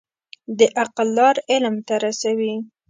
د 0.57 0.59
عقل 0.79 1.07
لار 1.17 1.35
علم 1.51 1.75
ته 1.87 1.93
رسوي. 2.03 2.53